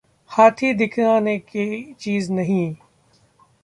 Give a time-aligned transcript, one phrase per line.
[0.31, 1.93] हाथी दिखाने की
[1.93, 2.75] चीज नहीं